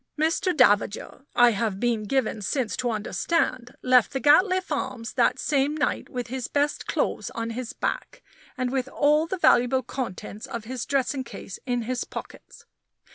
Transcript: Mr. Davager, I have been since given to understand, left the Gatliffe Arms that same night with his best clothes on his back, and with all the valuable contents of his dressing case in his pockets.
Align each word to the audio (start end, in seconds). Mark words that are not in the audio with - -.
Mr. 0.19 0.51
Davager, 0.57 1.27
I 1.35 1.51
have 1.51 1.79
been 1.79 2.01
since 2.01 2.07
given 2.07 2.39
to 2.39 2.89
understand, 2.89 3.75
left 3.83 4.13
the 4.13 4.19
Gatliffe 4.19 4.71
Arms 4.71 5.13
that 5.13 5.37
same 5.37 5.77
night 5.77 6.09
with 6.09 6.25
his 6.25 6.47
best 6.47 6.87
clothes 6.87 7.29
on 7.35 7.51
his 7.51 7.71
back, 7.73 8.23
and 8.57 8.71
with 8.71 8.87
all 8.87 9.27
the 9.27 9.37
valuable 9.37 9.83
contents 9.83 10.47
of 10.47 10.63
his 10.63 10.87
dressing 10.87 11.23
case 11.23 11.59
in 11.67 11.83
his 11.83 12.03
pockets. 12.03 12.65